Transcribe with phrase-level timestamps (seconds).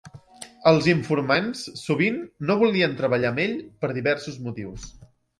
[0.69, 2.17] Els informants sovint
[2.51, 3.53] no volien treballar amb ell
[3.85, 4.87] per diversos motius.